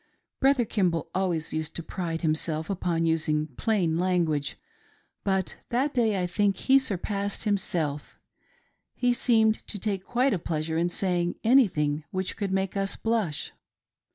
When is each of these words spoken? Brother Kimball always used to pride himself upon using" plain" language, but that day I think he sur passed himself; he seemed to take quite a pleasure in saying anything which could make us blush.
Brother 0.39 0.65
Kimball 0.65 1.11
always 1.13 1.53
used 1.53 1.75
to 1.75 1.83
pride 1.83 2.23
himself 2.23 2.71
upon 2.71 3.05
using" 3.05 3.45
plain" 3.55 3.97
language, 3.99 4.57
but 5.23 5.57
that 5.69 5.93
day 5.93 6.19
I 6.19 6.25
think 6.25 6.57
he 6.57 6.79
sur 6.79 6.97
passed 6.97 7.43
himself; 7.43 8.17
he 8.95 9.13
seemed 9.13 9.59
to 9.67 9.77
take 9.77 10.03
quite 10.03 10.33
a 10.33 10.39
pleasure 10.39 10.75
in 10.75 10.89
saying 10.89 11.35
anything 11.43 12.03
which 12.09 12.35
could 12.35 12.51
make 12.51 12.75
us 12.75 12.95
blush. 12.95 13.51